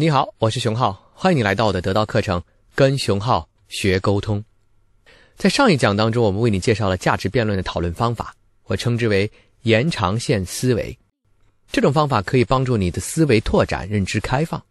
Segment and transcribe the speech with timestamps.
[0.00, 2.40] 你好，我是熊浩，欢迎你来到我的得到课程，
[2.76, 4.44] 跟熊浩学沟通。
[5.34, 8.32] 在上一讲当中，我们为你介绍了价值辩论的讨论方法，
[8.66, 9.28] 我称之为
[9.62, 10.96] 延长线思维。
[11.72, 14.62] 这种方法可以帮助你的思维拓展、认知开放。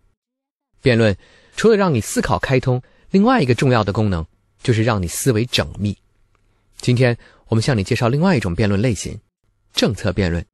[0.82, 1.14] 辩论
[1.58, 2.82] 除了让你思考开通，
[3.12, 4.26] 另外一个重要的功能
[4.64, 5.98] 就是让你思维缜密。
[6.78, 7.18] 今天
[7.50, 9.20] 我们向你介绍另外一种辩论类型——
[9.76, 10.46] 政策辩论。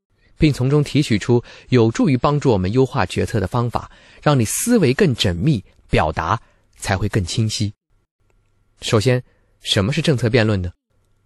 [0.43, 3.89] 并从中提取出有助于帮助我们优化决策的方法，
[4.21, 6.37] 让你思维更缜密，表达
[6.75, 7.73] 才会更清晰。
[8.81, 9.23] 首先，
[9.61, 10.69] 什么是政策辩论呢？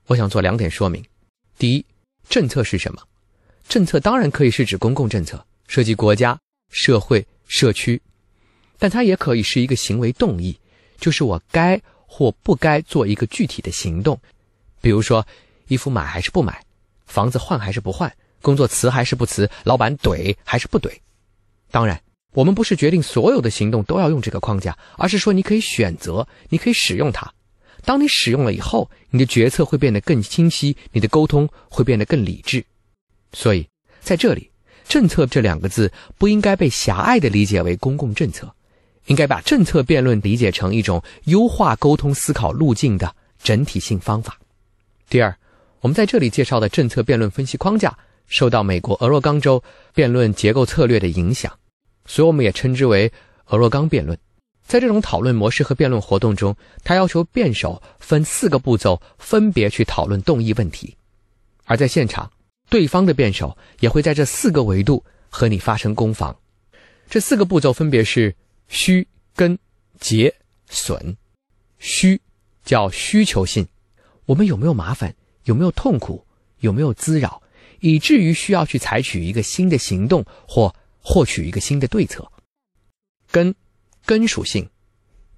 [0.06, 1.04] 我想做两点说明。
[1.58, 1.84] 第一，
[2.30, 3.02] 政策是什么？
[3.68, 8.00] 政策当然可以是指公共政策，涉及国家、社会、社区，
[8.78, 10.56] 但它也可以是一个行为动议，
[11.00, 14.22] 就是我该或不该做一个具体的行动。
[14.80, 15.26] 比如说，
[15.70, 16.64] 衣服买还是不买，
[17.08, 18.16] 房子换还是不换。
[18.42, 19.50] 工作辞还是不辞？
[19.64, 20.92] 老板怼还是不怼？
[21.72, 22.02] 当然，
[22.34, 27.32] 我们不是决定所有的行动都要用这个框架，而是说你可以选择，你可以使用它。
[27.84, 32.64] 当你使用了以后，你的决策会变得更清晰，你的沟通会变得更理智。
[33.34, 33.68] 所以，
[34.02, 34.50] 在这里
[34.88, 38.54] ，“政策”这两个字不应该被狭隘地理解为公共政策，
[39.06, 44.38] 应该把政策辩论理解成一种优化沟通思考路径的整体性方法。
[45.10, 45.34] 第二，
[45.82, 47.98] 我们在这里介绍的政策辩论分析框架。
[48.28, 49.62] 受到美国俄勒冈州
[49.94, 51.58] 辩论结构策略的影响，
[52.06, 53.12] 所以我们也称之为
[53.48, 54.18] 俄勒冈辩论。
[54.64, 60.96] 在这种讨论模式和辩论活动中，他要求辩手分四个步骤分别去讨论动议问题，
[61.64, 62.30] 而在现场，
[62.70, 66.38] 对方的辩手也会在这四个维度和你发生攻防。
[67.10, 68.36] 这四个步骤分别是
[68.68, 69.58] 需、跟、
[70.00, 70.36] 结、
[70.68, 71.16] 损。
[71.80, 72.20] 需
[72.66, 73.66] 叫需求性，
[74.26, 75.16] 我们有没有麻烦？
[75.46, 76.26] 有没有痛苦？
[76.60, 77.42] 有没有滋扰？
[77.80, 82.32] 以至于需要去采取一个新的行动或获取一个新的对策。
[83.32, 83.54] 根，
[84.06, 84.70] 根属性，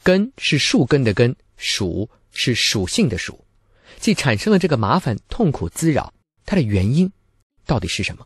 [0.03, 3.45] 根是树根的根，属是属性的属，
[4.00, 6.13] 即产生了这个麻烦、痛苦、滋扰，
[6.45, 7.12] 它的原因
[7.66, 8.25] 到底是什么？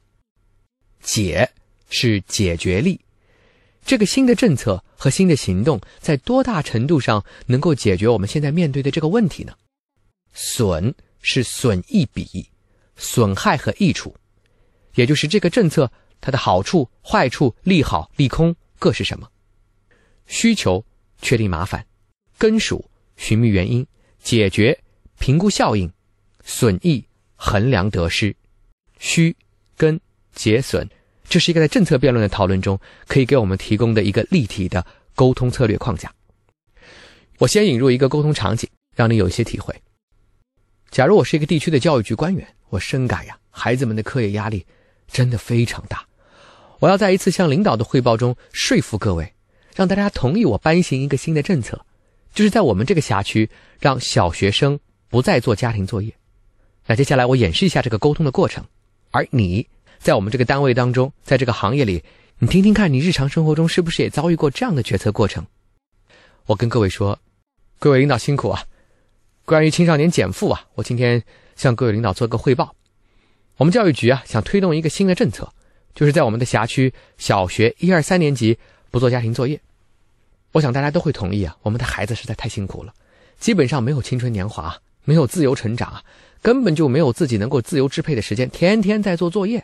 [1.02, 1.50] 解
[1.90, 3.00] 是解决力，
[3.86, 9.54] 这个新的政策和新的行动在多大程度上能够解决我们现在面对的这个问题呢？
[10.34, 12.50] 损是损益比。
[12.96, 14.16] 损害和益处，
[14.96, 19.30] 也就是这个政策它的好处、坏处、利好、利空各是什么？
[20.26, 20.84] 需求
[21.22, 21.86] 确定麻烦，
[22.38, 23.86] 根属寻觅原因，
[24.20, 24.78] 解决
[25.20, 25.92] 评估效应，
[26.44, 27.06] 损益
[27.36, 28.36] 衡量得失，
[29.00, 29.36] 需
[29.76, 30.00] 跟
[30.34, 30.88] 结损，
[31.28, 36.14] 这是一个在政策辩论的讨论中可以给我们提供的一个立体的沟通策略框架。
[37.40, 39.76] 我先引入一个沟通场景，让你有一些体会。
[40.94, 42.48] 假如我是一个地区的教育局官员。
[42.70, 44.64] 我深感呀，孩子们的课业压力
[45.08, 46.06] 真的非常大。
[46.78, 49.34] 我要在一次向领导的汇报中说服各位，
[49.76, 51.84] 让大家同意我颁行一个新的政策，
[52.32, 53.50] 就是在我们这个辖区
[53.80, 56.14] 让小学生不再做家庭作业。
[56.86, 58.64] 那接下来我演示一下这个沟通的过程，
[59.10, 59.68] 而你
[59.98, 62.04] 在我们这个单位当中，在这个行业里，
[62.38, 65.44] 你听听看你日常生活中是不是也遭遇过这样的决策过程？
[66.46, 67.18] 我跟各位说，
[67.80, 68.64] 各位领导辛苦啊！
[69.46, 71.24] 关于青少年减负啊，我今天。
[71.56, 72.74] 向各位领导做个汇报，
[73.58, 75.48] 我们教育局啊想推动一个新的政策，
[75.94, 78.58] 就是在我们的辖区小学一二三年级
[78.90, 79.62] 不做家庭作业。
[80.52, 82.92] 我想大家都会同意啊，我们的孩子实在太辛苦了，
[83.40, 86.04] 基本上没有青春年华，没有自由成长，
[86.42, 89.64] 根本就没有自己能够自由支配的时间，天天在做作业。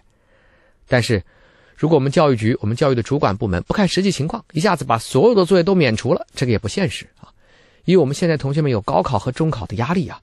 [0.88, 1.24] 但是，
[1.76, 7.10] 如果我们教育局、我们教育的主管部门不看实际情况，一下子把所有的作业都免除了，这个也不现实。
[7.90, 10.22] 因为我们现在同学们有高考和中考的压力啊，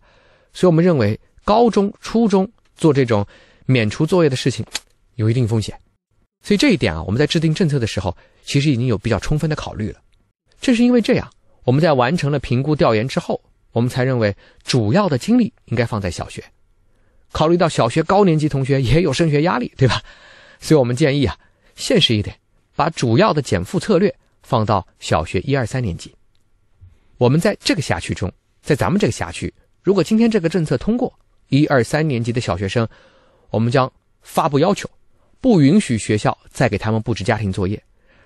[0.53, 1.19] 所以我们认为。
[1.45, 3.25] 高中、初中做这种
[3.67, 4.67] 免除作业的事情，
[5.15, 5.79] 有一定风险，
[6.43, 10.01] 所以这一点啊，我们在制定政策的时候，其实已经有比较充分的考虑了。
[10.61, 11.31] 正是因为这样，
[11.63, 13.41] 我们在完成了评估调研之后，
[13.71, 14.35] 我们才认为
[14.65, 16.43] 主要的精力应该放在小学。
[17.31, 20.03] 考虑到小学高年级同学也有升学压力，对吧？
[20.59, 21.39] 所以我们建议啊，
[21.77, 22.37] 现实一点，
[22.75, 24.13] 把主要的减负策略
[24.43, 26.13] 放到小学一二三年级。
[27.19, 28.33] 我们在这个辖区中，
[28.63, 29.53] 在咱们这个辖区，
[29.83, 31.19] 如果今天这个政策通过，
[31.49, 32.87] 一二三年级的小学生，
[33.51, 33.91] 我们将
[34.23, 34.89] 发布要求，
[35.41, 37.83] 不允许学校再给他们布置家庭作业，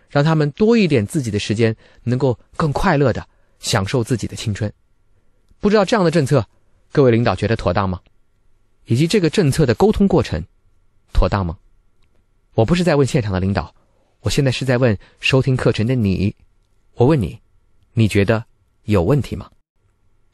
[0.08, 3.26] 让他们多一点自己的时间，能够更快乐的
[3.58, 4.72] 享受自己的青春。
[5.60, 6.46] 不知道这样的政策，
[6.90, 8.00] 各位领导觉得妥当吗？
[8.86, 10.42] 以及这个政策的沟通过程，
[11.12, 11.58] 妥当吗？
[12.54, 13.72] 我不是在问现场的领导，
[14.20, 16.34] 我现在是在问收听课程的你。
[16.94, 17.38] 我问你，
[17.92, 18.44] 你觉得
[18.90, 19.50] 有问题吗？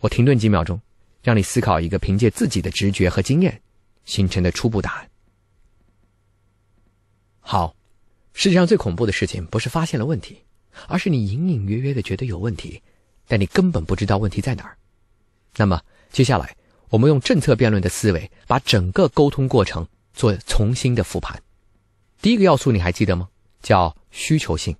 [0.00, 0.81] 我停顿几秒钟。
[1.23, 3.61] 让你思考一个凭借自己的直觉和经验
[4.05, 5.11] 形成的初步答案。
[7.41, 7.75] 好，
[8.32, 10.41] 世界上最恐怖的事情不是发现了问题，
[10.87, 12.81] 而是你隐隐约约的觉得有问题，
[13.26, 14.79] 但你根本不知道问题在哪儿。
[15.56, 15.82] 那么
[16.12, 16.56] 接下来，
[16.91, 21.43] 我们用政策辩论的思维，把整个沟通过程做重新的复盘。
[22.23, 23.29] 第一个要素你还记得吗？
[23.62, 24.76] 叫需求性。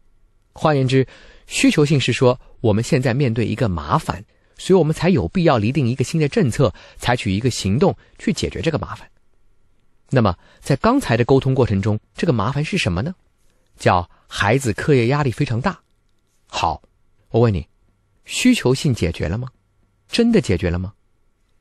[0.52, 1.05] 换言之，
[1.49, 4.24] 需求性是说我们现在面对一个麻烦，
[4.58, 9.08] 所以我们才有必要拟定一个新的政策，采取一个行动去解决这个麻烦。
[10.10, 13.14] 那么在刚才的沟通过程中，这个麻烦是什么呢？
[13.78, 15.78] 叫孩子课业压力非常大。
[16.48, 16.82] 好，
[17.30, 17.66] 我问你，
[18.24, 19.48] 需求性解决了吗？
[20.08, 20.92] 真的解决了吗？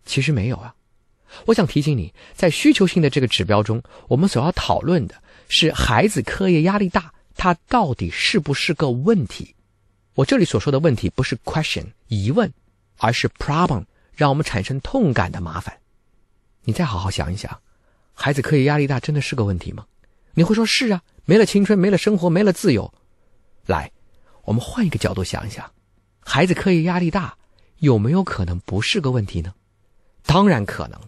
[0.06, 0.74] 其实没有啊。
[1.46, 5.16] 我想提醒你，在需求性的这个指标中，我们所要讨论的
[5.50, 9.54] 是孩子课业压力大，它到底是不是个问题？
[10.16, 12.52] 我这里所说的问题不是 question 疑问，
[12.98, 13.84] 而是 problem，
[14.16, 15.78] 让我们产生痛感的麻烦。
[16.64, 17.60] 你再好好想一想，
[18.14, 19.86] 孩子课业压力大真的是个问题吗？
[20.34, 22.94] 你会说是啊，没了青春，没了生活，没了自由。
[23.66, 23.92] 来，
[24.46, 25.70] 我们换一个角度想一想，
[26.22, 27.38] 孩子课业压力大。
[27.80, 29.54] 有没有可能不是个问题呢？
[30.26, 31.00] 当然可能。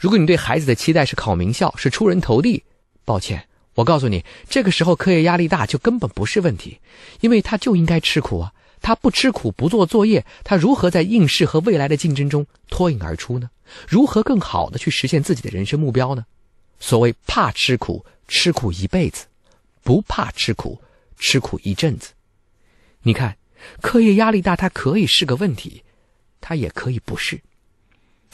[0.00, 2.64] 如果你对孩子的期待是考名校，是出人头地，
[3.04, 6.78] 抱歉，我告诉你，这个时候课业压力大就根本不是问题，
[7.20, 8.52] 因为他就应该吃苦啊。
[8.80, 13.48] 他不吃苦，不做作业，他如何在应试和未来的竞争中脱颖而出呢？
[13.88, 16.26] 如何更好的去实现自己的人生目标呢？
[16.78, 19.24] 所谓怕吃苦，吃苦一辈子；
[19.82, 20.78] 不怕吃苦，
[21.18, 22.12] 吃苦一阵子。
[23.02, 23.36] 你看，
[23.80, 25.82] 课业压力大，它可以是个问题。
[26.42, 27.40] 它也可以不是，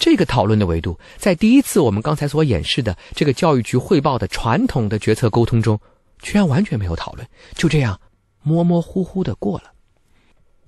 [0.00, 5.78] 这个讨论的维度，在第一次我们刚才所演示的这个教育局汇报的传统的决策沟通中，
[6.22, 8.00] 居然完全没有讨论，就这样
[8.42, 9.72] 模模糊糊的过了。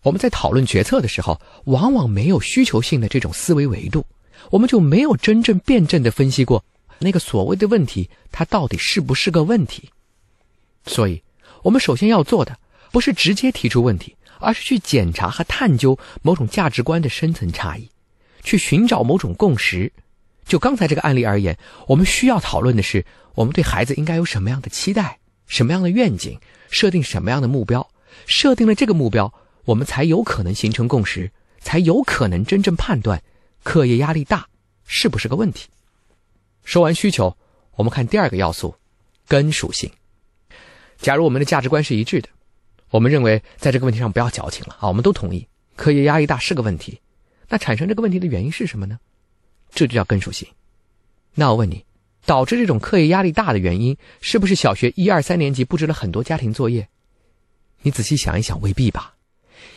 [0.03, 4.05] 我们在讨论决策的时候，往往没有需求性的这种思维维度，
[4.51, 6.63] 我们就没有真正辩证的分析过
[6.99, 9.89] 那个所谓的问题，它到底是不是个问题。
[10.85, 11.23] 所以，
[11.63, 12.59] 我们首先要做的，
[12.91, 14.15] 不是直接提出问题。
[14.45, 17.89] 而是去检查和探究某种价值观的深层差异，
[18.43, 19.93] 去寻找某种共识。
[20.45, 21.57] 就刚才这个案例而言，
[21.87, 23.05] 我们需要讨论的是，
[23.35, 26.39] 我们对孩子应该有什么样的期待，什么样的愿景，
[26.71, 27.89] 设定什么样的目标。
[28.27, 29.33] 设定了这个目标，
[29.65, 31.31] 我们才有可能形成共识，
[31.61, 33.23] 才有可能真正判断
[33.63, 34.47] 课业压力大
[34.85, 35.69] 是不是个问题。
[36.65, 37.37] 说完需求，
[37.77, 38.75] 我们看第二个要素，
[39.27, 39.91] 根属性。
[40.99, 42.29] 假如我们的价值观是一致的。
[42.91, 44.87] 我们认为，在这个问题上不要矫情了啊！
[44.89, 47.01] 我们都同意，课业压力大是个问题。
[47.53, 48.99] 那产生这个问题的原因是什么呢？
[49.75, 50.49] 这就叫根属性。
[51.35, 51.85] 那我问你，
[52.25, 56.89] 导致这种课业压力大的原因，是不是小学一二三年级布置了很多家庭作业？
[57.83, 59.13] 你仔细想一想，未必吧。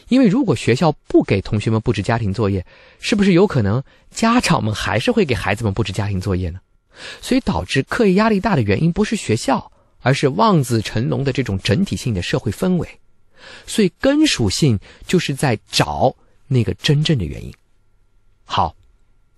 [0.07, 2.66] 因为如果学校不给同学们布置家庭作业，
[3.01, 6.62] 是不是有可能家长们还是会给孩子们布置家庭作业呢？
[7.19, 9.69] 所以，导致课业压力大的原因不是学校，
[10.00, 12.88] 而是望子成龙的这种整体性的社会氛围。
[13.68, 16.16] 所以根属性就是在找
[16.48, 17.54] 那个真正的原因。
[18.46, 18.76] 好，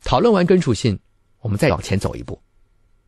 [0.03, 0.99] 讨论完根属性，
[1.39, 2.39] 我们再往前走一步。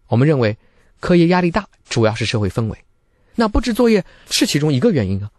[0.07, 0.57] 我们认为
[1.00, 2.78] 课业压力大主要是社会氛围，
[3.36, 5.30] 那布置作业是其中一个原因啊。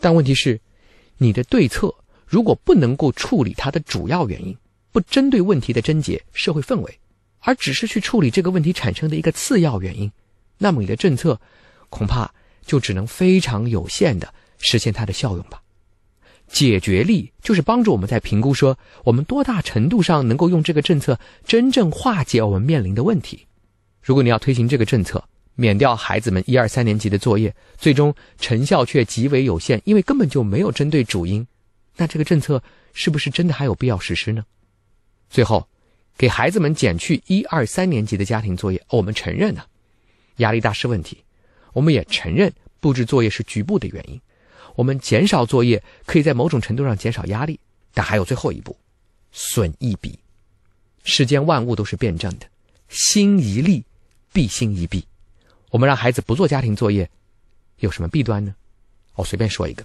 [0.00, 0.60] 但问题是，
[1.18, 1.94] 你的对策
[2.26, 4.56] 如果不能够处理它的主要原因，
[4.90, 6.98] 不针对问题的症结社会氛围，
[7.38, 10.10] 而只是去处理这个问题产生的一个次要原因，
[10.58, 11.40] 那么你的政策
[11.90, 12.32] 恐怕
[12.66, 14.32] 就只能非常有限的。
[14.64, 15.60] 实现它的效用吧。
[16.52, 23.46] 解决力就是帮助我们在评估说我们多大程度上能够用这个政策真正化解我们面临的问题。
[24.02, 25.24] 如果你要推行这个政策，
[25.54, 31.46] 免掉孩子们一二三年级的作业，最终成效却极为有限，因为根本就没有针对主因，
[31.96, 32.62] 那这个政策
[32.92, 34.44] 是不是真的还有必要实施呢？
[35.30, 35.66] 最后，
[36.18, 39.62] 给孩子们减去一二三年级的家庭作业，我们承认呢，
[40.36, 41.24] 压力大是问题，
[41.72, 44.20] 我们也承认布置作业是局部的原因。
[44.74, 47.58] 我们减少作业，可以在某种程度上减少压力，
[47.92, 48.76] 但还有最后一步，
[49.30, 50.18] 损益比。
[51.04, 52.46] 世间万物都是辩证的，
[52.88, 53.84] 心一利，
[54.32, 55.04] 必心一弊。
[55.70, 57.08] 我们让孩子不做家庭作业，
[57.78, 58.54] 有什么弊端呢？
[59.14, 59.84] 我随便说一个，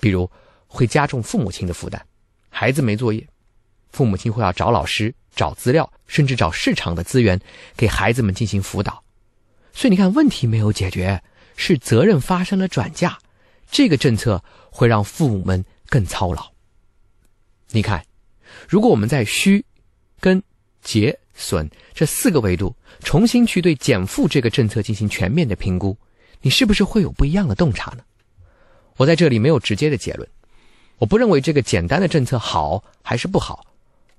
[0.00, 0.30] 比如
[0.66, 2.04] 会加重父母亲的负担。
[2.48, 3.26] 孩子没作业，
[3.90, 7.40] 父母亲会要找老师、找资料，甚至找市场的资源
[7.76, 9.02] 给孩子们进行辅导。
[9.72, 11.22] 所以你看，问题没有解决，
[11.56, 13.18] 是责任发生了转嫁。
[13.70, 16.50] 这个政策会让父母们更操劳。
[17.70, 18.04] 你看，
[18.68, 19.64] 如果我们在需、
[20.20, 20.42] 根、
[20.82, 25.96] 节、损这四个维度重新去对减负这个政策进行全面的评估，
[26.40, 28.04] 你是不是会有不一样的洞察呢？
[28.96, 30.26] 我在这里没有直接的结论，
[30.98, 33.66] 我不认为这个简单的政策好还是不好，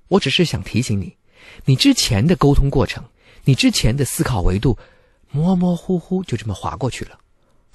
[0.08, 1.16] 我只是想提醒你，
[1.64, 3.02] 你之前的沟通过程，
[3.44, 4.78] 你之前的思考维度，
[5.30, 7.18] 模模糊糊就这么划过去了。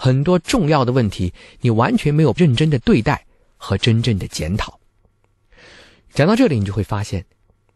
[0.03, 4.77] 很多重要的问题你完全没有认真的对待和真正的检讨。
[6.13, 7.25] 讲到这里，你就会发现，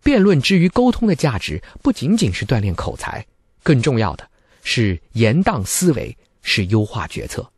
[0.03, 3.25] 辩论之于沟通的价值不仅仅是锻炼口才，
[3.63, 4.29] 更重要的
[4.61, 7.49] 是延宕思维，是优化决策，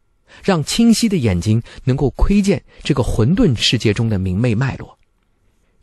[0.44, 5.00] 让清晰的眼睛能够窥见这个混沌世界中的明媚脉络。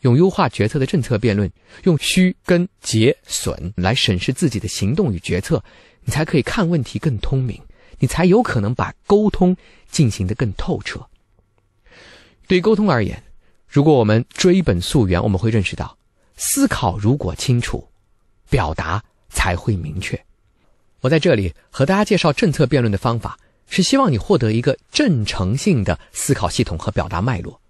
[0.02, 1.50] 用优化决策的政策辩论，
[1.82, 5.60] 用虚跟结损来审视自己的行动与决策，
[6.04, 7.60] 你才可以看问题更通明，
[7.98, 9.56] 你才有可能把沟通
[9.90, 11.06] 进行的更透彻。
[12.46, 13.22] 对沟通而言。
[13.68, 15.98] 如果我们追本溯源，我们会认识到，
[16.36, 17.86] 思考如果清楚，
[18.48, 20.18] 表达才会明确。
[21.00, 23.38] 我在这里和大家介绍政策辩论的方法，
[23.68, 27.60] 是希望你获得一个正诚性的思考系统和表达脉络，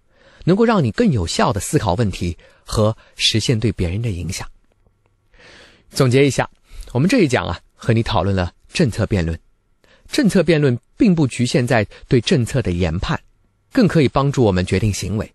[0.45, 4.47] 能够让你更有效的思考问题和实现对别人的影响。
[5.91, 6.49] 总结一下，
[6.93, 9.37] 我们这一讲啊，和你讨论了政策辩论。
[10.11, 13.21] 政策辩论并不局限在对政策的研判，
[13.73, 15.33] 更可以帮助我们决定行为。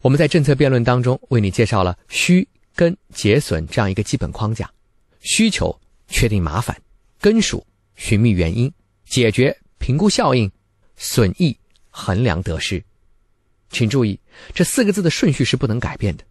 [0.00, 4.68] 我们在政策辩论当中为你介绍了需跟结损这样一个基本框架：
[5.20, 5.78] 需求
[6.08, 6.76] 确定麻烦，
[7.20, 8.72] 根属寻觅原因，
[9.06, 10.50] 解决评估效应，
[10.96, 11.56] 损益
[11.90, 12.82] 衡量得失。
[13.70, 14.18] 请注意，
[14.52, 16.24] 这四个字的顺序是不能改变的，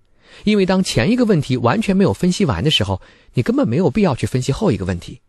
[0.44, 3.02] 因为当前一个问题完全没有分析完的时候，
[3.34, 5.22] 你根本没有必要去分析后一个问题。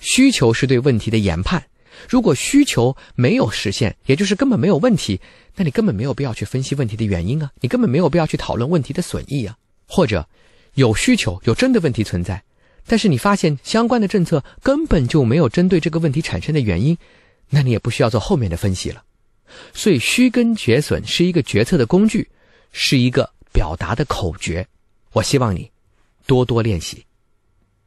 [0.00, 1.64] 需求是对问题的研判。
[2.08, 5.20] 如果需求没有实现，也就是根本没有问题，
[5.54, 9.56] 那你根本没有必要去分析问题的原因啊，你根本没有必要去讨论问题的损益啊。
[9.88, 10.28] 或者
[10.74, 12.42] 有需求，有真的问题存在，
[12.86, 16.98] 但是你发现相关的政策根本就没有针对这个问题产生的原因，
[17.48, 19.02] 那你也不需要做后面的分析了。
[19.72, 22.28] 所以虚根结损是一个决策的工具，
[22.72, 24.66] 是一个表达的口诀。
[25.12, 25.70] 我希望你
[26.26, 27.02] 多多练习。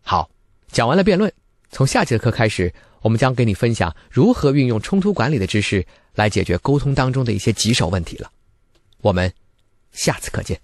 [0.02, 0.30] 好，
[0.72, 1.32] 讲完了辩论，
[1.70, 2.74] 从下节课开始。
[3.02, 5.86] 我们将给你分享如何运用冲突管理的知识
[6.16, 8.32] 来解决沟通当中的一些棘手问题了。
[9.02, 9.32] 我们
[9.92, 10.60] 下次课见。